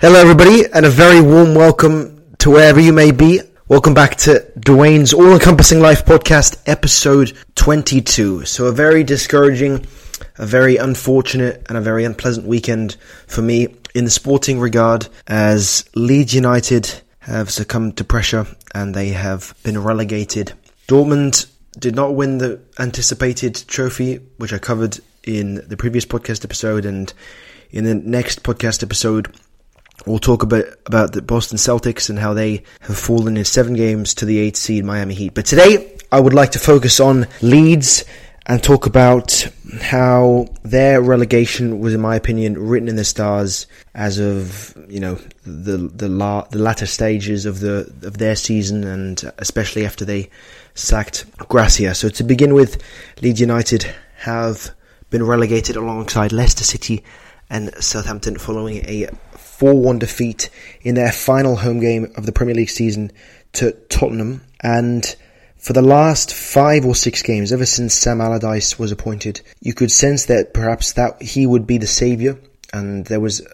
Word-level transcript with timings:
Hello, 0.00 0.14
everybody, 0.14 0.64
and 0.72 0.86
a 0.86 0.90
very 0.90 1.20
warm 1.20 1.56
welcome 1.56 2.22
to 2.38 2.50
wherever 2.50 2.78
you 2.78 2.92
may 2.92 3.10
be. 3.10 3.40
Welcome 3.66 3.94
back 3.94 4.14
to 4.18 4.46
Dwayne's 4.56 5.12
All 5.12 5.32
Encompassing 5.32 5.80
Life 5.80 6.04
podcast, 6.04 6.62
episode 6.66 7.36
22. 7.56 8.44
So, 8.44 8.66
a 8.66 8.72
very 8.72 9.02
discouraging, 9.02 9.84
a 10.36 10.46
very 10.46 10.76
unfortunate, 10.76 11.66
and 11.68 11.76
a 11.76 11.80
very 11.80 12.04
unpleasant 12.04 12.46
weekend 12.46 12.96
for 13.26 13.42
me 13.42 13.74
in 13.92 14.04
the 14.04 14.10
sporting 14.12 14.60
regard 14.60 15.08
as 15.26 15.84
Leeds 15.96 16.32
United 16.32 17.02
have 17.18 17.50
succumbed 17.50 17.96
to 17.96 18.04
pressure 18.04 18.46
and 18.76 18.94
they 18.94 19.08
have 19.08 19.52
been 19.64 19.82
relegated. 19.82 20.52
Dortmund 20.86 21.50
did 21.76 21.96
not 21.96 22.14
win 22.14 22.38
the 22.38 22.60
anticipated 22.78 23.64
trophy, 23.66 24.20
which 24.36 24.52
I 24.52 24.58
covered 24.58 25.00
in 25.24 25.66
the 25.66 25.76
previous 25.76 26.06
podcast 26.06 26.44
episode, 26.44 26.86
and 26.86 27.12
in 27.72 27.82
the 27.82 27.96
next 27.96 28.44
podcast 28.44 28.84
episode, 28.84 29.34
We'll 30.06 30.18
talk 30.18 30.42
about 30.42 30.64
about 30.86 31.12
the 31.12 31.22
Boston 31.22 31.58
Celtics 31.58 32.08
and 32.08 32.18
how 32.18 32.34
they 32.34 32.62
have 32.80 32.96
fallen 32.96 33.36
in 33.36 33.44
seven 33.44 33.74
games 33.74 34.14
to 34.14 34.24
the 34.24 34.38
eighth 34.38 34.56
seed 34.56 34.84
Miami 34.84 35.14
Heat. 35.14 35.34
But 35.34 35.46
today, 35.46 35.96
I 36.12 36.20
would 36.20 36.34
like 36.34 36.52
to 36.52 36.58
focus 36.58 37.00
on 37.00 37.26
Leeds 37.42 38.04
and 38.46 38.62
talk 38.62 38.86
about 38.86 39.46
how 39.82 40.46
their 40.62 41.02
relegation 41.02 41.80
was, 41.80 41.92
in 41.92 42.00
my 42.00 42.16
opinion, 42.16 42.54
written 42.58 42.88
in 42.88 42.96
the 42.96 43.04
stars 43.04 43.66
as 43.94 44.18
of 44.18 44.76
you 44.88 45.00
know 45.00 45.16
the 45.44 45.76
the 45.76 46.08
la- 46.08 46.46
the 46.48 46.58
latter 46.58 46.86
stages 46.86 47.44
of 47.44 47.60
the 47.60 47.92
of 48.02 48.18
their 48.18 48.36
season, 48.36 48.84
and 48.84 49.30
especially 49.38 49.84
after 49.84 50.04
they 50.04 50.30
sacked 50.74 51.26
Gracia. 51.48 51.94
So 51.94 52.08
to 52.08 52.24
begin 52.24 52.54
with, 52.54 52.82
Leeds 53.20 53.40
United 53.40 53.94
have 54.18 54.70
been 55.10 55.24
relegated 55.24 55.76
alongside 55.76 56.32
Leicester 56.32 56.64
City 56.64 57.04
and 57.50 57.72
Southampton 57.82 58.38
following 58.38 58.78
a 58.86 59.08
4 59.58 59.74
1 59.74 59.98
defeat 59.98 60.50
in 60.82 60.94
their 60.94 61.10
final 61.10 61.56
home 61.56 61.80
game 61.80 62.12
of 62.16 62.26
the 62.26 62.32
Premier 62.32 62.54
League 62.54 62.70
season 62.70 63.10
to 63.54 63.72
Tottenham. 63.88 64.42
And 64.60 65.16
for 65.56 65.72
the 65.72 65.82
last 65.82 66.32
five 66.32 66.86
or 66.86 66.94
six 66.94 67.22
games, 67.22 67.52
ever 67.52 67.66
since 67.66 67.92
Sam 67.92 68.20
Allardyce 68.20 68.78
was 68.78 68.92
appointed, 68.92 69.40
you 69.60 69.74
could 69.74 69.90
sense 69.90 70.26
that 70.26 70.54
perhaps 70.54 70.92
that 70.92 71.20
he 71.20 71.44
would 71.44 71.66
be 71.66 71.76
the 71.76 71.88
saviour, 71.88 72.38
and 72.72 73.04
there 73.06 73.18
was 73.18 73.44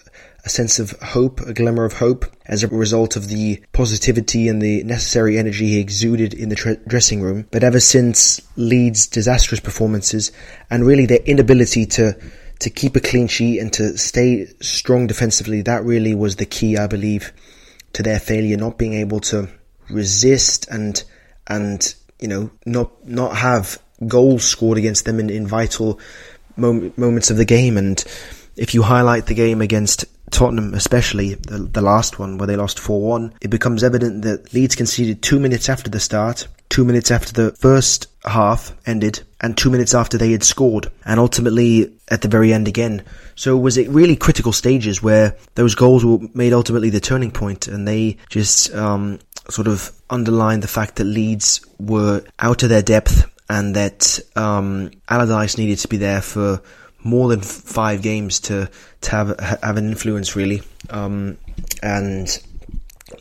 a 0.44 0.50
sense 0.50 0.78
of 0.78 0.90
hope, 1.00 1.40
a 1.40 1.54
glimmer 1.54 1.86
of 1.86 1.94
hope, 1.94 2.26
as 2.44 2.62
a 2.62 2.68
result 2.68 3.16
of 3.16 3.28
the 3.28 3.64
positivity 3.72 4.46
and 4.46 4.60
the 4.60 4.84
necessary 4.84 5.38
energy 5.38 5.68
he 5.68 5.80
exuded 5.80 6.34
in 6.34 6.50
the 6.50 6.54
tre- 6.54 6.76
dressing 6.86 7.22
room. 7.22 7.46
But 7.50 7.64
ever 7.64 7.80
since 7.80 8.42
Leeds' 8.56 9.06
disastrous 9.06 9.60
performances 9.60 10.32
and 10.68 10.84
really 10.84 11.06
their 11.06 11.24
inability 11.24 11.86
to 11.86 12.14
to 12.60 12.70
keep 12.70 12.96
a 12.96 13.00
clean 13.00 13.26
sheet 13.26 13.60
and 13.60 13.72
to 13.74 13.96
stay 13.98 14.46
strong 14.60 15.06
defensively, 15.06 15.62
that 15.62 15.84
really 15.84 16.14
was 16.14 16.36
the 16.36 16.46
key, 16.46 16.76
I 16.76 16.86
believe, 16.86 17.32
to 17.94 18.02
their 18.02 18.20
failure. 18.20 18.56
Not 18.56 18.78
being 18.78 18.94
able 18.94 19.20
to 19.20 19.48
resist 19.90 20.66
and 20.70 21.02
and 21.46 21.94
you 22.18 22.28
know 22.28 22.50
not 22.64 23.06
not 23.06 23.36
have 23.36 23.78
goals 24.06 24.44
scored 24.44 24.78
against 24.78 25.04
them 25.04 25.20
in, 25.20 25.30
in 25.30 25.46
vital 25.46 26.00
mom- 26.56 26.92
moments 26.96 27.30
of 27.30 27.36
the 27.36 27.44
game. 27.44 27.76
And 27.76 28.02
if 28.56 28.74
you 28.74 28.82
highlight 28.82 29.26
the 29.26 29.34
game 29.34 29.60
against 29.60 30.04
Tottenham, 30.30 30.74
especially 30.74 31.34
the, 31.34 31.58
the 31.58 31.82
last 31.82 32.18
one 32.18 32.38
where 32.38 32.46
they 32.46 32.56
lost 32.56 32.78
4 32.78 33.00
1, 33.00 33.34
it 33.40 33.48
becomes 33.48 33.84
evident 33.84 34.22
that 34.22 34.52
Leeds 34.52 34.74
conceded 34.74 35.22
two 35.22 35.38
minutes 35.38 35.68
after 35.68 35.90
the 35.90 36.00
start, 36.00 36.48
two 36.74 36.84
minutes 36.84 37.12
after 37.12 37.32
the 37.32 37.52
first 37.52 38.08
half 38.24 38.76
ended, 38.84 39.22
and 39.40 39.56
two 39.56 39.70
minutes 39.70 39.94
after 39.94 40.18
they 40.18 40.32
had 40.32 40.42
scored, 40.42 40.90
and 41.06 41.20
ultimately 41.20 41.92
at 42.08 42.20
the 42.22 42.26
very 42.26 42.52
end 42.52 42.66
again. 42.66 43.00
So 43.36 43.56
was 43.56 43.76
it 43.76 43.88
really 43.90 44.16
critical 44.16 44.50
stages 44.50 45.00
where 45.00 45.36
those 45.54 45.76
goals 45.76 46.04
were 46.04 46.18
made 46.34 46.52
ultimately 46.52 46.90
the 46.90 46.98
turning 46.98 47.30
point, 47.30 47.68
and 47.68 47.86
they 47.86 48.16
just 48.28 48.74
um, 48.74 49.20
sort 49.48 49.68
of 49.68 49.92
underlined 50.10 50.64
the 50.64 50.68
fact 50.68 50.96
that 50.96 51.04
Leeds 51.04 51.64
were 51.78 52.24
out 52.40 52.64
of 52.64 52.70
their 52.70 52.82
depth 52.82 53.30
and 53.48 53.76
that 53.76 54.18
um, 54.34 54.90
Allardyce 55.08 55.56
needed 55.56 55.78
to 55.78 55.86
be 55.86 55.96
there 55.96 56.22
for 56.22 56.60
more 57.04 57.28
than 57.28 57.40
five 57.40 58.02
games 58.02 58.40
to 58.40 58.68
to 59.02 59.10
have 59.12 59.38
have 59.38 59.76
an 59.76 59.86
influence 59.86 60.34
really, 60.34 60.60
um, 60.90 61.38
and 61.84 62.42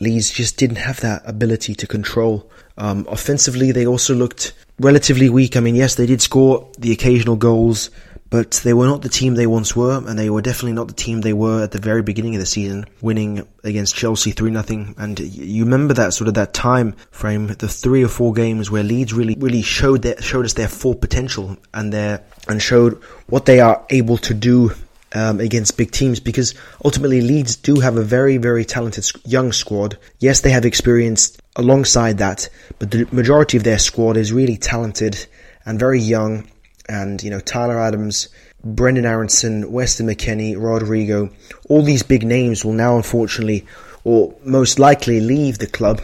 Leeds 0.00 0.30
just 0.30 0.56
didn't 0.56 0.82
have 0.88 0.98
that 1.02 1.22
ability 1.24 1.76
to 1.76 1.86
control. 1.86 2.50
Um, 2.76 3.06
offensively, 3.08 3.72
they 3.72 3.86
also 3.86 4.14
looked 4.14 4.52
relatively 4.78 5.28
weak. 5.28 5.56
I 5.56 5.60
mean, 5.60 5.74
yes, 5.74 5.94
they 5.94 6.06
did 6.06 6.20
score 6.20 6.68
the 6.78 6.92
occasional 6.92 7.36
goals, 7.36 7.90
but 8.30 8.60
they 8.64 8.74
were 8.74 8.86
not 8.86 9.02
the 9.02 9.08
team 9.08 9.34
they 9.36 9.46
once 9.46 9.76
were, 9.76 10.02
and 10.04 10.18
they 10.18 10.28
were 10.28 10.42
definitely 10.42 10.72
not 10.72 10.88
the 10.88 10.94
team 10.94 11.20
they 11.20 11.32
were 11.32 11.62
at 11.62 11.70
the 11.70 11.78
very 11.78 12.02
beginning 12.02 12.34
of 12.34 12.40
the 12.40 12.46
season, 12.46 12.84
winning 13.00 13.46
against 13.62 13.94
Chelsea 13.94 14.32
3 14.32 14.52
0. 14.60 14.94
And 14.98 15.20
you 15.20 15.64
remember 15.64 15.94
that 15.94 16.14
sort 16.14 16.26
of 16.26 16.34
that 16.34 16.52
time 16.52 16.96
frame, 17.12 17.46
the 17.46 17.68
three 17.68 18.02
or 18.02 18.08
four 18.08 18.32
games 18.32 18.70
where 18.72 18.82
Leeds 18.82 19.12
really, 19.12 19.36
really 19.38 19.62
showed 19.62 20.02
their, 20.02 20.20
showed 20.20 20.44
us 20.44 20.54
their 20.54 20.68
full 20.68 20.96
potential 20.96 21.56
and 21.72 21.92
their, 21.92 22.24
and 22.48 22.60
showed 22.60 23.00
what 23.28 23.46
they 23.46 23.60
are 23.60 23.84
able 23.90 24.18
to 24.18 24.34
do 24.34 24.72
um, 25.14 25.40
against 25.40 25.76
big 25.76 25.92
teams 25.92 26.20
because 26.20 26.54
ultimately 26.84 27.20
Leeds 27.20 27.56
do 27.56 27.80
have 27.80 27.96
a 27.96 28.02
very, 28.02 28.36
very 28.36 28.64
talented 28.64 29.08
young 29.24 29.52
squad. 29.52 29.96
Yes, 30.18 30.40
they 30.40 30.50
have 30.50 30.64
experience 30.64 31.36
alongside 31.56 32.18
that, 32.18 32.48
but 32.78 32.90
the 32.90 33.06
majority 33.12 33.56
of 33.56 33.64
their 33.64 33.78
squad 33.78 34.16
is 34.16 34.32
really 34.32 34.56
talented 34.56 35.26
and 35.64 35.78
very 35.78 36.00
young 36.00 36.48
and 36.88 37.22
you 37.22 37.30
know 37.30 37.40
Tyler 37.40 37.80
Adams, 37.80 38.28
Brendan 38.62 39.06
Aaronson, 39.06 39.70
Weston 39.70 40.06
McKennie, 40.06 40.56
Rodrigo, 40.60 41.30
all 41.68 41.82
these 41.82 42.02
big 42.02 42.24
names 42.24 42.64
will 42.64 42.72
now 42.72 42.96
unfortunately 42.96 43.66
or 44.02 44.34
most 44.44 44.78
likely 44.78 45.20
leave 45.20 45.58
the 45.58 45.66
club. 45.66 46.02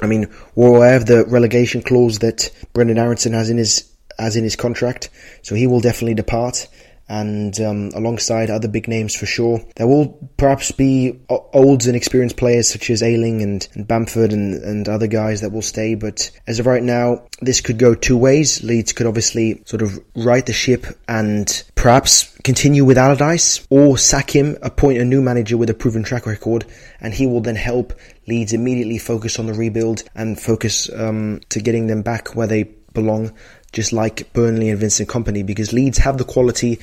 I 0.00 0.06
mean, 0.06 0.28
we're 0.54 0.94
of 0.94 1.06
the 1.06 1.24
relegation 1.26 1.82
clause 1.82 2.20
that 2.20 2.50
Brendan 2.72 2.98
Aaronson 2.98 3.32
has 3.32 3.50
in 3.50 3.56
his 3.58 3.90
has 4.18 4.36
in 4.36 4.44
his 4.44 4.56
contract, 4.56 5.10
so 5.42 5.54
he 5.54 5.66
will 5.66 5.80
definitely 5.80 6.14
depart 6.14 6.68
and 7.08 7.60
um, 7.60 7.90
alongside 7.94 8.50
other 8.50 8.68
big 8.68 8.88
names 8.88 9.14
for 9.14 9.26
sure. 9.26 9.60
There 9.76 9.86
will 9.86 10.18
perhaps 10.36 10.72
be 10.72 11.20
old 11.28 11.86
and 11.86 11.96
experienced 11.96 12.36
players 12.36 12.68
such 12.68 12.90
as 12.90 13.02
Ayling 13.02 13.42
and, 13.42 13.68
and, 13.74 13.86
Bamford 13.86 14.32
and, 14.32 14.54
and 14.62 14.88
other 14.88 15.06
guys 15.06 15.40
that 15.40 15.52
will 15.52 15.62
stay, 15.62 15.94
but 15.94 16.30
as 16.46 16.58
of 16.58 16.66
right 16.66 16.82
now, 16.82 17.26
this 17.40 17.60
could 17.60 17.78
go 17.78 17.94
two 17.94 18.16
ways. 18.16 18.62
Leeds 18.62 18.92
could 18.92 19.06
obviously 19.06 19.62
sort 19.66 19.82
of 19.82 19.98
right 20.16 20.44
the 20.44 20.52
ship 20.52 20.86
and 21.08 21.64
perhaps 21.74 22.36
continue 22.42 22.84
with 22.84 22.98
Allardyce 22.98 23.66
or 23.70 23.98
sack 23.98 24.34
him, 24.34 24.56
appoint 24.62 24.98
a 24.98 25.04
new 25.04 25.22
manager 25.22 25.56
with 25.56 25.70
a 25.70 25.74
proven 25.74 26.02
track 26.02 26.26
record, 26.26 26.64
and 27.00 27.14
he 27.14 27.26
will 27.26 27.40
then 27.40 27.56
help 27.56 27.92
Leeds 28.26 28.52
immediately 28.52 28.98
focus 28.98 29.38
on 29.38 29.46
the 29.46 29.54
rebuild 29.54 30.02
and 30.14 30.40
focus 30.40 30.90
um, 30.94 31.40
to 31.48 31.60
getting 31.60 31.86
them 31.86 32.02
back 32.02 32.34
where 32.34 32.46
they 32.46 32.64
belong 32.96 33.32
just 33.72 33.92
like 33.92 34.32
Burnley 34.32 34.70
and 34.70 34.78
Vincent 34.78 35.08
Kompany, 35.08 35.44
because 35.44 35.72
Leeds 35.72 35.98
have 35.98 36.18
the 36.18 36.24
quality 36.24 36.78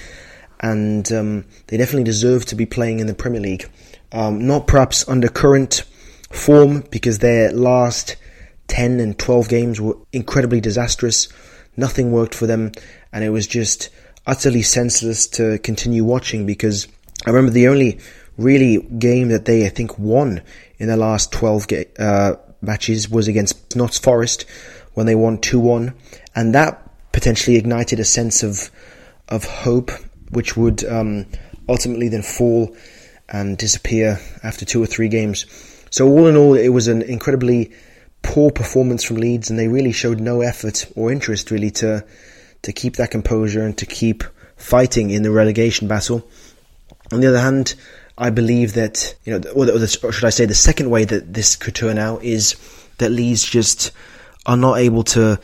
and 0.59 1.11
um, 1.11 1.45
they 1.67 1.77
definitely 1.77 2.05
deserve 2.05 2.45
to 2.45 2.55
be 2.55 2.65
playing 2.65 2.99
in 2.99 3.07
the 3.07 3.13
Premier 3.13 3.41
League. 3.41 3.69
Um, 4.11 4.47
not 4.47 4.67
perhaps 4.67 5.07
under 5.09 5.27
current 5.27 5.83
form, 6.31 6.83
because 6.89 7.19
their 7.19 7.51
last 7.51 8.15
10 8.67 8.99
and 8.99 9.17
12 9.19 9.49
games 9.49 9.81
were 9.81 9.97
incredibly 10.11 10.61
disastrous. 10.61 11.27
Nothing 11.75 12.11
worked 12.11 12.33
for 12.33 12.47
them, 12.47 12.71
and 13.11 13.23
it 13.23 13.29
was 13.29 13.45
just 13.45 13.89
utterly 14.25 14.61
senseless 14.61 15.27
to 15.27 15.59
continue 15.59 16.03
watching 16.03 16.45
because 16.45 16.87
I 17.25 17.29
remember 17.29 17.51
the 17.51 17.67
only 17.67 17.99
really 18.37 18.77
game 18.77 19.29
that 19.29 19.45
they, 19.45 19.65
I 19.65 19.69
think, 19.69 19.99
won 19.99 20.41
in 20.77 20.87
the 20.87 20.97
last 20.97 21.31
12 21.31 21.67
ga- 21.67 21.85
uh, 21.99 22.35
matches 22.61 23.09
was 23.09 23.27
against 23.27 23.75
Notts 23.75 23.97
Forest 23.97 24.45
when 24.93 25.05
they 25.05 25.15
won 25.15 25.39
2 25.39 25.59
1, 25.59 25.93
and 26.35 26.53
that 26.55 26.89
potentially 27.11 27.57
ignited 27.57 27.99
a 27.99 28.05
sense 28.05 28.43
of 28.43 28.69
of 29.29 29.45
hope, 29.45 29.91
which 30.31 30.57
would 30.57 30.83
um, 30.83 31.25
ultimately 31.69 32.09
then 32.09 32.21
fall 32.21 32.75
and 33.29 33.57
disappear 33.57 34.19
after 34.43 34.65
two 34.65 34.83
or 34.83 34.85
three 34.85 35.07
games. 35.07 35.45
So 35.89 36.07
all 36.07 36.27
in 36.27 36.35
all, 36.35 36.55
it 36.55 36.69
was 36.69 36.87
an 36.87 37.01
incredibly 37.01 37.71
poor 38.21 38.51
performance 38.51 39.03
from 39.03 39.17
Leeds, 39.17 39.49
and 39.49 39.57
they 39.57 39.67
really 39.67 39.91
showed 39.91 40.19
no 40.19 40.41
effort 40.41 40.85
or 40.95 41.11
interest 41.11 41.51
really 41.51 41.71
to 41.71 42.05
to 42.63 42.73
keep 42.73 42.95
that 42.95 43.11
composure 43.11 43.61
and 43.61 43.77
to 43.77 43.85
keep 43.85 44.23
fighting 44.55 45.09
in 45.09 45.23
the 45.23 45.31
relegation 45.31 45.87
battle. 45.87 46.27
On 47.11 47.19
the 47.19 47.27
other 47.27 47.39
hand, 47.39 47.75
I 48.17 48.29
believe 48.29 48.73
that 48.73 49.15
you 49.25 49.37
know, 49.37 49.49
or, 49.51 49.69
or 49.69 49.87
should 49.87 50.25
I 50.25 50.29
say, 50.29 50.45
the 50.45 50.55
second 50.55 50.89
way 50.89 51.05
that 51.05 51.33
this 51.33 51.55
could 51.55 51.75
turn 51.75 51.97
out 51.97 52.23
is 52.23 52.55
that 52.97 53.09
Leeds 53.09 53.43
just 53.43 53.91
are 54.45 54.57
not 54.57 54.77
able 54.77 55.03
to 55.03 55.39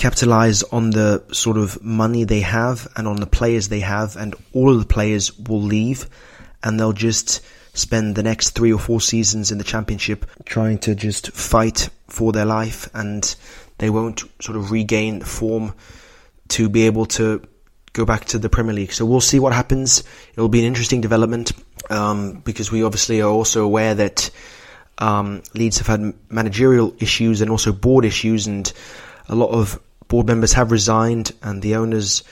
capitalize 0.00 0.62
on 0.72 0.90
the 0.90 1.22
sort 1.30 1.58
of 1.58 1.82
money 1.82 2.24
they 2.24 2.40
have 2.40 2.88
and 2.96 3.06
on 3.06 3.16
the 3.16 3.26
players 3.26 3.68
they 3.68 3.80
have, 3.80 4.16
and 4.16 4.34
all 4.52 4.72
of 4.72 4.80
the 4.80 4.94
players 4.94 5.38
will 5.38 5.60
leave, 5.60 6.08
and 6.62 6.80
they'll 6.80 6.92
just 7.10 7.42
spend 7.74 8.16
the 8.16 8.22
next 8.22 8.50
three 8.50 8.72
or 8.72 8.80
four 8.80 9.00
seasons 9.00 9.52
in 9.52 9.58
the 9.58 9.64
championship 9.64 10.24
trying 10.44 10.78
to 10.78 10.94
just 10.94 11.30
fight 11.32 11.90
for 12.08 12.32
their 12.32 12.46
life, 12.46 12.88
and 12.94 13.36
they 13.76 13.90
won't 13.90 14.22
sort 14.40 14.56
of 14.56 14.70
regain 14.70 15.20
form 15.20 15.74
to 16.48 16.68
be 16.68 16.86
able 16.86 17.06
to 17.06 17.42
go 17.92 18.04
back 18.04 18.24
to 18.24 18.38
the 18.38 18.48
Premier 18.48 18.74
League. 18.74 18.92
So 18.92 19.04
we'll 19.04 19.20
see 19.20 19.38
what 19.38 19.52
happens. 19.52 20.02
It'll 20.32 20.48
be 20.48 20.60
an 20.60 20.66
interesting 20.66 21.02
development. 21.02 21.52
um, 21.90 22.40
because 22.44 22.70
we 22.70 22.82
obviously 22.84 23.20
are 23.20 23.30
also 23.30 23.64
aware 23.64 23.94
that 23.94 24.30
um, 24.98 25.42
Leeds 25.54 25.78
have 25.78 25.86
had 25.86 26.14
managerial 26.28 26.94
issues 27.00 27.40
and 27.40 27.50
also 27.50 27.72
board 27.72 28.04
issues, 28.04 28.46
and 28.46 28.72
a 29.28 29.34
lot 29.34 29.50
of 29.50 29.78
board 30.10 30.26
members 30.26 30.52
have 30.52 30.70
resigned, 30.72 31.32
and 31.42 31.62
the 31.62 31.76
owners 31.76 32.22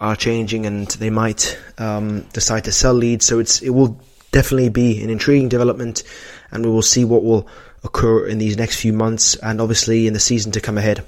are 0.00 0.16
changing, 0.16 0.64
and 0.64 0.86
they 0.92 1.10
might 1.10 1.58
um, 1.76 2.22
decide 2.32 2.64
to 2.64 2.72
sell 2.72 2.94
Leeds. 2.94 3.26
So 3.26 3.40
it's 3.40 3.60
it 3.60 3.70
will 3.70 4.00
definitely 4.32 4.70
be 4.70 5.02
an 5.02 5.10
intriguing 5.10 5.50
development, 5.50 6.04
and 6.50 6.64
we 6.64 6.70
will 6.70 6.82
see 6.82 7.04
what 7.04 7.22
will 7.22 7.48
occur 7.84 8.26
in 8.26 8.38
these 8.38 8.56
next 8.56 8.80
few 8.80 8.94
months, 8.94 9.34
and 9.36 9.60
obviously 9.60 10.06
in 10.06 10.14
the 10.14 10.20
season 10.20 10.52
to 10.52 10.60
come 10.60 10.78
ahead. 10.78 11.04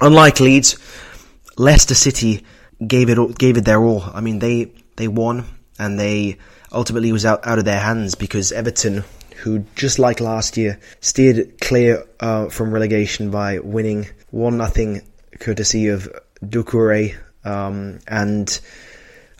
Unlike 0.00 0.40
Leeds, 0.40 0.76
Leicester 1.56 1.94
City 1.94 2.44
gave 2.86 3.08
it 3.08 3.38
gave 3.38 3.56
it 3.56 3.64
their 3.64 3.82
all. 3.82 4.02
I 4.02 4.20
mean, 4.20 4.38
they 4.38 4.70
they 4.96 5.08
won, 5.08 5.46
and 5.78 5.98
they 5.98 6.36
ultimately 6.70 7.10
was 7.10 7.24
out 7.24 7.46
out 7.46 7.58
of 7.58 7.64
their 7.64 7.80
hands 7.80 8.14
because 8.14 8.52
Everton 8.52 9.02
who, 9.42 9.64
just 9.74 9.98
like 9.98 10.20
last 10.20 10.56
year, 10.56 10.78
steered 11.00 11.60
clear 11.60 12.06
uh, 12.20 12.48
from 12.48 12.72
relegation 12.72 13.28
by 13.30 13.58
winning 13.58 14.08
1 14.30 14.56
nothing 14.56 15.02
courtesy 15.38 15.88
of 15.88 16.08
Doucouré. 16.44 17.16
Um, 17.44 18.00
and 18.06 18.60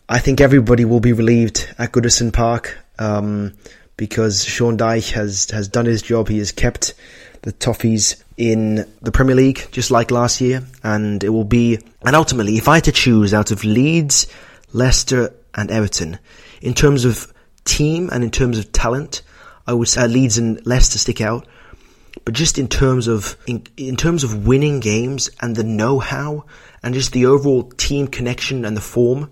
I 0.08 0.18
think 0.18 0.40
everybody 0.40 0.84
will 0.84 1.00
be 1.00 1.12
relieved 1.12 1.72
at 1.78 1.92
Goodison 1.92 2.32
Park 2.32 2.76
um, 2.98 3.54
because 3.96 4.44
Sean 4.44 4.76
Dyche 4.76 5.12
has, 5.12 5.50
has 5.50 5.68
done 5.68 5.86
his 5.86 6.02
job. 6.02 6.28
He 6.28 6.38
has 6.38 6.52
kept 6.52 6.94
the 7.42 7.52
Toffees 7.52 8.22
in 8.36 8.86
the 9.02 9.12
Premier 9.12 9.34
League, 9.34 9.68
just 9.72 9.90
like 9.90 10.10
last 10.10 10.40
year. 10.40 10.62
And 10.82 11.22
it 11.22 11.28
will 11.28 11.44
be, 11.44 11.78
and 12.04 12.16
ultimately, 12.16 12.56
if 12.56 12.68
I 12.68 12.76
had 12.76 12.84
to 12.84 12.92
choose 12.92 13.34
out 13.34 13.50
of 13.50 13.64
Leeds, 13.64 14.26
Leicester, 14.72 15.34
and 15.54 15.70
Everton, 15.70 16.18
in 16.60 16.74
terms 16.74 17.04
of 17.04 17.32
team 17.64 18.08
and 18.12 18.24
in 18.24 18.30
terms 18.30 18.58
of 18.58 18.72
talent, 18.72 19.22
I 19.66 19.72
would 19.74 19.88
say 19.88 20.08
Leeds 20.08 20.38
and 20.38 20.64
Leicester 20.66 20.98
stick 20.98 21.20
out. 21.20 21.46
But 22.24 22.34
just 22.34 22.58
in 22.58 22.68
terms 22.68 23.08
of 23.08 23.36
in, 23.46 23.64
in 23.76 23.96
terms 23.96 24.24
of 24.24 24.46
winning 24.46 24.80
games 24.80 25.30
and 25.40 25.56
the 25.56 25.64
know-how 25.64 26.44
and 26.82 26.94
just 26.94 27.12
the 27.12 27.26
overall 27.26 27.64
team 27.64 28.06
connection 28.06 28.64
and 28.64 28.76
the 28.76 28.80
form, 28.80 29.30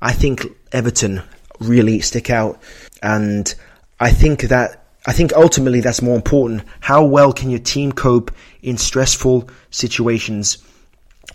I 0.00 0.12
think 0.12 0.46
Everton 0.72 1.22
really 1.60 2.00
stick 2.00 2.30
out. 2.30 2.60
And 3.02 3.52
I 4.00 4.10
think 4.10 4.42
that 4.42 4.84
I 5.06 5.12
think 5.12 5.32
ultimately 5.32 5.80
that's 5.80 6.02
more 6.02 6.16
important. 6.16 6.64
How 6.80 7.04
well 7.04 7.32
can 7.32 7.50
your 7.50 7.60
team 7.60 7.92
cope 7.92 8.30
in 8.62 8.76
stressful 8.76 9.48
situations? 9.70 10.58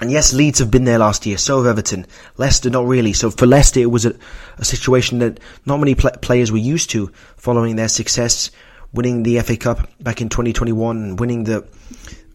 And 0.02 0.12
yes, 0.12 0.34
Leeds 0.34 0.60
have 0.60 0.72
been 0.72 0.86
there 0.86 0.98
last 0.98 1.26
year, 1.26 1.38
so 1.38 1.58
have 1.64 1.68
Everton. 1.68 2.06
Leicester, 2.38 2.70
not 2.70 2.88
really. 2.88 3.14
So 3.14 3.30
for 3.30 3.46
Leicester, 3.46 3.80
it 3.80 3.92
was 3.92 4.06
a, 4.06 4.16
a 4.58 4.66
situation 4.66 5.20
that 5.20 5.40
not 5.66 5.80
many 5.80 5.96
pl- 5.96 6.12
players 6.22 6.52
were 6.52 6.58
used 6.58 6.90
to 6.92 7.12
following 7.38 7.76
their 7.76 7.88
success, 7.88 8.52
winning 8.94 9.24
the 9.24 9.40
FA 9.42 9.58
Cup 9.58 9.90
back 10.00 10.22
in 10.22 10.30
2021 10.30 11.16
winning 11.16 11.44
the 11.44 11.66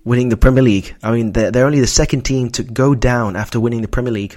winning 0.05 0.31
the 0.31 0.37
Premier 0.37 0.63
League. 0.63 0.97
I 1.03 1.13
mean, 1.13 1.33
they're, 1.33 1.51
they're 1.51 1.67
only 1.67 1.81
the 1.81 1.87
second 1.87 2.23
team 2.23 2.51
to 2.53 2.63
go 2.63 2.95
down 2.95 3.37
after 3.37 3.61
winning 3.61 3.83
the 3.83 3.89
Premier 3.89 4.13
League 4.13 4.37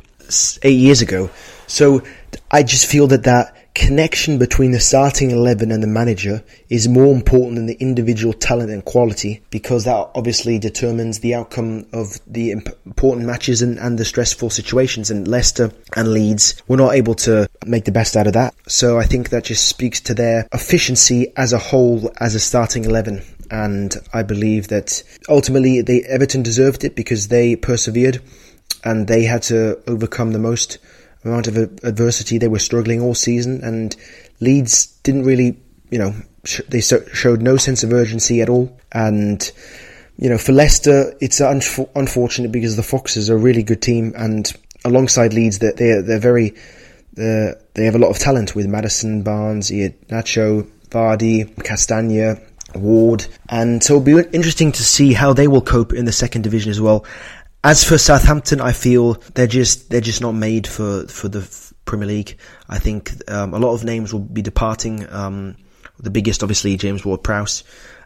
eight 0.64 0.78
years 0.78 1.02
ago. 1.02 1.30
So 1.68 2.04
I 2.50 2.64
just 2.64 2.88
feel 2.88 3.08
that 3.08 3.24
that 3.24 3.56
connection 3.74 4.38
between 4.38 4.72
the 4.72 4.80
starting 4.80 5.32
11 5.32 5.72
and 5.72 5.82
the 5.82 5.88
manager 5.88 6.44
is 6.70 6.88
more 6.88 7.14
important 7.14 7.56
than 7.56 7.68
the 7.68 7.78
individual 7.80 8.34
talent 8.34 8.70
and 8.70 8.84
quality 8.84 9.42
because 9.50 9.86
that 9.86 10.10
obviously 10.14 10.60
determines 10.60 11.20
the 11.20 11.34
outcome 11.34 11.86
of 11.94 12.20
the 12.28 12.52
important 12.52 13.26
matches 13.26 13.62
and, 13.62 13.80
and 13.80 13.98
the 13.98 14.06
stressful 14.06 14.50
situations. 14.50 15.10
And 15.10 15.28
Leicester 15.28 15.72
and 15.96 16.12
Leeds 16.12 16.62
were 16.68 16.78
not 16.78 16.96
able 16.96 17.16
to 17.16 17.48
make 17.66 17.86
the 17.86 17.92
best 17.92 18.18
out 18.18 18.28
of 18.28 18.34
that. 18.34 18.54
So 18.68 19.00
I 19.00 19.06
think 19.06 19.30
that 19.30 19.46
just 19.46 19.68
speaks 19.68 20.02
to 20.02 20.14
their 20.14 20.48
efficiency 20.54 21.32
as 21.38 21.54
a 21.54 21.58
whole 21.58 22.12
as 22.20 22.36
a 22.36 22.40
starting 22.40 22.86
11 22.86 23.24
and 23.50 23.96
I 24.14 24.24
believe 24.24 24.70
that 24.70 25.04
ultimately 25.30 25.82
they 25.82 26.02
Everton 26.04 26.42
deserved 26.42 26.84
it 26.84 26.96
because 26.96 27.28
they 27.28 27.56
persevered 27.56 28.22
and 28.84 29.08
they 29.08 29.24
had 29.24 29.44
to 29.44 29.80
overcome 29.88 30.32
the 30.32 30.40
most 30.40 30.78
amount 31.24 31.48
of 31.48 31.58
adversity. 31.58 32.38
They 32.38 32.48
were 32.48 32.60
struggling 32.60 33.02
all 33.02 33.16
season, 33.16 33.64
and 33.64 33.96
Leeds 34.40 34.88
didn't 35.04 35.24
really, 35.24 35.60
you 35.90 36.00
know, 36.00 36.14
sh- 36.44 36.62
they 36.68 36.82
so- 36.82 37.06
showed 37.14 37.42
no 37.42 37.58
sense 37.58 37.84
of 37.84 37.94
urgency 37.94 38.42
at 38.42 38.50
all. 38.50 38.78
And 38.92 39.50
you 40.18 40.30
know, 40.30 40.38
for 40.38 40.52
Leicester, 40.52 41.16
it's 41.20 41.42
un- 41.42 41.62
unfortunate 41.96 42.52
because 42.52 42.76
the 42.76 42.84
Foxes 42.84 43.30
are 43.30 43.36
a 43.36 43.40
really 43.40 43.64
good 43.64 43.82
team, 43.82 44.14
and 44.16 44.52
alongside 44.86 45.34
Leeds, 45.34 45.60
they're 45.60 45.74
they're, 45.74 46.02
they're 46.02 46.20
very 46.20 46.52
uh, 47.18 47.54
they 47.74 47.86
have 47.86 47.96
a 47.96 48.00
lot 48.00 48.10
of 48.10 48.20
talent 48.20 48.56
with 48.56 48.68
Maddison, 48.68 49.24
Barnes, 49.24 49.70
Nacho, 49.72 50.70
Vardy, 50.90 51.46
Castagne, 51.56 52.40
Ward, 52.76 53.26
and 53.50 53.84
so 53.84 53.96
it'll 53.96 54.24
be 54.24 54.30
interesting 54.32 54.72
to 54.72 54.84
see 54.84 55.14
how 55.14 55.34
they 55.34 55.48
will 55.48 55.62
cope 55.62 55.94
in 55.94 56.06
the 56.06 56.12
second 56.12 56.44
division 56.44 56.70
as 56.72 56.80
well. 56.80 57.06
As 57.64 57.84
for 57.84 57.98
Southampton, 57.98 58.60
I 58.60 58.72
feel 58.72 59.14
they're 59.36 59.46
just 59.46 59.90
they're 59.92 60.02
just 60.02 60.22
not 60.22 60.32
made 60.32 60.66
for 60.66 61.08
for 61.08 61.28
the 61.28 61.48
Premier 61.86 62.08
League. 62.08 62.38
I 62.68 62.80
think 62.80 63.12
um, 63.30 63.54
a 63.54 63.60
lot 63.60 63.74
of 63.74 63.84
names 63.84 64.14
will 64.14 64.22
be 64.22 64.42
departing. 64.42 65.08
Um, 65.12 65.58
the 66.00 66.10
biggest, 66.10 66.42
obviously, 66.42 66.76
James 66.78 67.06
Ward-Prowse, 67.06 67.64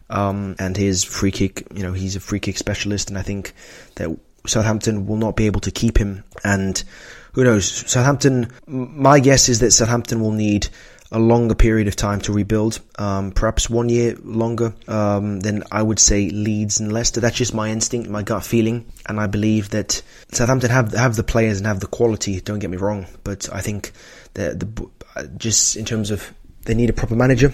um, 0.09 0.55
and 0.59 0.75
his 0.75 1.05
free 1.05 1.31
kick. 1.31 1.65
You 1.73 1.83
know, 1.83 1.93
he's 1.93 2.17
a 2.17 2.19
free 2.19 2.39
kick 2.39 2.57
specialist, 2.57 3.09
and 3.09 3.17
I 3.17 3.21
think 3.21 3.53
that 3.95 4.09
Southampton 4.45 5.05
will 5.05 5.17
not 5.17 5.37
be 5.37 5.45
able 5.45 5.61
to 5.61 5.71
keep 5.71 5.97
him. 5.97 6.25
And 6.43 6.83
who 7.31 7.43
knows? 7.45 7.65
Southampton. 7.89 8.51
My 8.67 9.19
guess 9.21 9.47
is 9.47 9.59
that 9.59 9.71
Southampton 9.71 10.19
will 10.19 10.31
need 10.31 10.67
a 11.15 11.19
longer 11.19 11.55
period 11.55 11.87
of 11.87 11.95
time 11.95 12.19
to 12.19 12.33
rebuild, 12.33 12.81
um, 12.99 13.31
perhaps 13.31 13.69
one 13.69 13.87
year 13.87 14.17
longer, 14.21 14.75
um, 14.89 15.39
then 15.39 15.63
I 15.71 15.81
would 15.81 15.97
say 15.97 16.29
Leeds 16.29 16.81
and 16.81 16.91
Leicester. 16.91 17.21
That's 17.21 17.37
just 17.37 17.53
my 17.53 17.69
instinct, 17.69 18.09
my 18.09 18.21
gut 18.21 18.43
feeling, 18.43 18.91
and 19.07 19.17
I 19.17 19.27
believe 19.27 19.69
that 19.69 20.01
Southampton 20.33 20.71
have 20.71 20.91
have 20.91 21.15
the 21.15 21.23
players 21.23 21.57
and 21.57 21.67
have 21.67 21.79
the 21.79 21.87
quality. 21.87 22.41
Don't 22.41 22.59
get 22.59 22.69
me 22.69 22.75
wrong, 22.75 23.05
but 23.23 23.47
I 23.53 23.61
think 23.61 23.93
that 24.33 24.59
the 24.59 24.89
just 25.37 25.77
in 25.77 25.85
terms 25.85 26.11
of 26.11 26.33
they 26.65 26.73
need 26.73 26.89
a 26.89 26.93
proper 26.93 27.15
manager 27.15 27.53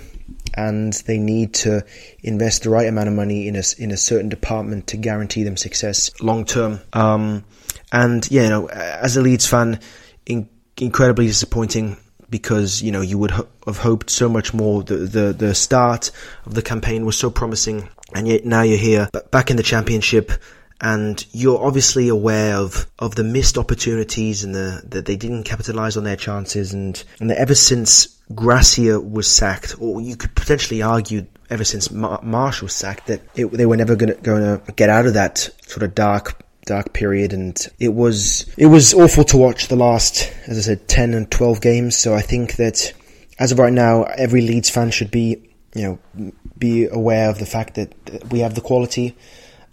and 0.56 0.94
they 1.06 1.20
need 1.20 1.54
to 1.54 1.86
invest 2.24 2.64
the 2.64 2.72
right 2.72 2.88
amount 2.88 3.10
of 3.10 3.14
money 3.14 3.48
in 3.48 3.56
a 3.56 3.64
in 3.78 3.92
a 3.92 3.98
certain 3.98 4.30
department 4.30 4.88
to 4.88 4.98
guarantee 4.98 5.44
them 5.44 5.56
success 5.56 6.10
long 6.20 6.46
term. 6.46 6.80
Um, 6.94 7.46
and 7.92 8.30
yeah, 8.32 8.44
you 8.44 8.50
know, 8.50 8.70
as 8.70 9.18
a 9.18 9.22
Leeds 9.22 9.46
fan, 9.46 9.80
in, 10.26 10.50
incredibly 10.78 11.28
disappointing 11.28 11.98
because 12.32 12.82
you 12.82 12.92
know 12.92 13.02
you 13.02 13.20
would 13.20 13.32
ho- 13.32 13.48
have 13.68 13.78
hoped 13.78 14.10
so 14.10 14.28
much 14.28 14.54
more. 14.54 14.82
The, 14.82 14.96
the 14.96 15.34
the 15.34 15.54
start 15.54 16.10
of 16.46 16.56
the 16.56 16.64
campaign 16.64 17.06
was 17.06 17.18
so 17.18 17.30
promising, 17.30 17.90
and 18.16 18.28
yet 18.28 18.46
now 18.46 18.64
you're 18.64 18.78
here, 18.78 19.10
back 19.30 19.52
in 19.52 19.58
the 19.58 19.64
championship, 19.64 20.32
and 20.80 21.24
you're 21.32 21.64
obviously 21.64 22.08
aware 22.08 22.56
of 22.56 22.88
of 22.98 23.16
the 23.16 23.24
missed 23.24 23.58
opportunities 23.58 24.44
and 24.44 24.56
the 24.56 24.82
that 24.86 25.06
they 25.06 25.18
didn't 25.18 25.44
capitalize 25.44 25.98
on 25.98 26.06
their 26.06 26.16
chances, 26.16 26.74
and 26.74 27.04
and 27.20 27.30
that 27.30 27.38
ever 27.38 27.56
since 27.56 28.08
Gracia 28.34 29.00
was 29.00 29.30
sacked, 29.30 29.76
or 29.80 30.02
you 30.02 30.16
could 30.16 30.34
potentially 30.34 30.82
argue 30.82 31.28
ever 31.50 31.66
since 31.66 31.92
Mar- 31.92 32.22
Marsch 32.22 32.62
was 32.62 32.74
sacked, 32.74 33.08
that 33.08 33.22
it, 33.36 33.46
they 33.52 33.66
were 33.66 33.76
never 33.76 33.96
going 33.96 34.16
to 34.24 34.62
get 34.76 34.90
out 34.90 35.06
of 35.06 35.14
that 35.16 35.38
sort 35.68 35.84
of 35.84 35.94
dark 35.94 36.42
dark 36.72 36.94
period, 36.94 37.34
and 37.34 37.68
it 37.80 37.94
was 37.94 38.46
it 38.58 38.68
was 38.68 38.94
awful 38.94 39.26
to 39.26 39.38
watch 39.38 39.68
the 39.68 39.76
last, 39.76 40.34
as 40.48 40.58
I 40.58 40.62
said, 40.62 40.88
ten 40.88 41.14
and 41.14 41.30
twelve 41.30 41.60
games. 41.60 41.98
So 41.98 42.16
I 42.16 42.22
think 42.22 42.56
that 42.56 42.94
as 43.38 43.52
of 43.52 43.60
right 43.60 43.74
now, 43.74 44.04
every 44.04 44.42
Leeds 44.42 44.70
fan 44.70 44.90
should 44.92 45.12
be 45.12 45.52
you 45.76 45.84
know 46.16 46.32
be 46.58 46.88
aware 46.88 47.30
of 47.30 47.40
the 47.40 47.46
fact 47.46 47.76
that 47.76 47.94
we 48.32 48.40
have 48.40 48.56
the 48.56 48.62
quality. 48.62 49.18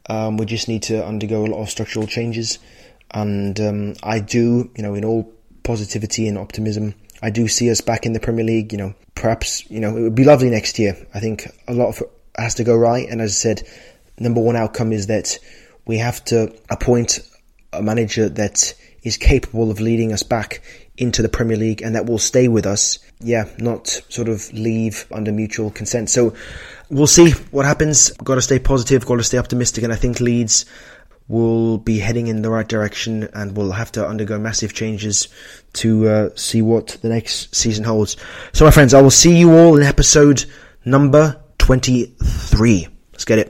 Um, 0.09 0.39
we 0.39 0.47
just 0.47 0.69
need 0.69 0.83
to 0.85 1.05
undergo 1.05 1.45
a 1.45 1.49
lot 1.53 1.63
of 1.63 1.71
structural 1.71 2.07
changes, 2.07 2.59
and 3.13 3.61
um, 3.61 3.95
I 4.03 4.19
do, 4.19 4.71
you 4.77 4.83
know, 4.83 4.95
in 4.95 5.05
all 5.05 5.33
positivity 5.63 6.27
and 6.27 6.39
optimism, 6.39 6.95
I 7.23 7.31
do 7.31 7.47
see 7.47 7.71
us 7.71 7.81
back 7.81 8.07
in 8.07 8.13
the 8.13 8.21
Premier 8.21 8.45
League. 8.45 8.73
You 8.73 8.79
know, 8.79 8.95
perhaps 9.15 9.71
you 9.71 9.79
know 9.79 9.97
it 9.97 10.03
would 10.03 10.17
be 10.17 10.25
lovely 10.25 10.51
next 10.51 10.81
year. 10.81 10.97
I 11.15 11.21
think 11.21 11.47
a 11.69 11.75
lot 11.75 11.89
of 11.91 12.03
has 12.37 12.57
to 12.57 12.65
go 12.65 12.75
right, 12.77 13.09
and 13.09 13.21
as 13.21 13.31
I 13.31 13.39
said, 13.47 13.69
number 14.19 14.41
one 14.41 14.57
outcome 14.57 14.93
is 14.93 15.07
that 15.07 15.39
we 15.89 15.99
have 15.99 16.25
to 16.27 16.55
appoint 16.71 17.19
a 17.73 17.83
manager 17.83 18.29
that 18.29 18.75
is 19.03 19.17
capable 19.17 19.71
of 19.71 19.81
leading 19.81 20.13
us 20.13 20.23
back 20.23 20.63
into 20.97 21.23
the 21.23 21.29
Premier 21.29 21.57
League 21.57 21.83
and 21.83 21.95
that 21.95 22.07
will 22.07 22.19
stay 22.19 22.47
with 22.47 22.67
us. 22.67 22.99
Yeah, 23.21 23.49
not 23.59 23.89
sort 24.09 24.29
of 24.29 24.53
leave 24.53 25.07
under 25.11 25.33
mutual 25.33 25.71
consent. 25.71 26.11
So 26.11 26.35
we'll 26.91 27.07
see 27.07 27.31
what 27.51 27.65
happens. 27.65 28.11
Got 28.11 28.37
to 28.37 28.43
stay 28.43 28.59
positive, 28.59 29.07
got 29.07 29.17
to 29.17 29.25
stay 29.25 29.39
optimistic, 29.39 29.83
and 29.83 29.93
I 29.93 29.97
think 29.97 30.21
Leeds 30.21 30.67
will 31.27 31.79
be 31.79 31.99
heading 31.99 32.27
in 32.27 32.43
the 32.43 32.51
right 32.51 32.67
direction 32.67 33.29
and 33.35 33.57
will 33.57 33.73
have 33.73 33.93
to 33.93 34.07
undergo 34.07 34.39
massive 34.39 34.73
changes 34.73 35.29
to 35.75 36.09
uh, 36.09 36.31
see 36.37 36.63
what 36.63 36.99
the 37.03 37.09
next 37.09 37.55
season 37.55 37.85
holds. 37.85 38.17
So, 38.53 38.65
my 38.65 38.71
friends, 38.71 38.95
I 38.95 39.03
will 39.03 39.11
see 39.11 39.39
you 39.39 39.53
all 39.53 39.77
in 39.77 39.83
episode 39.83 40.45
number 40.85 41.41
23. 41.59 42.89
Let's 43.13 43.25
get 43.25 43.39
it. 43.41 43.47